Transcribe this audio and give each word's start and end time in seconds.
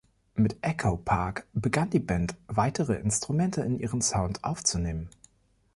Mit 0.33 0.57
„Echo 0.63 0.97
Park“ 0.97 1.45
begann 1.53 1.91
die 1.91 1.99
Band, 1.99 2.33
weitere 2.47 2.95
Instrumente 2.95 3.61
in 3.61 3.77
ihren 3.77 4.01
Sound 4.01 4.43
aufzunehmen. 4.43 5.09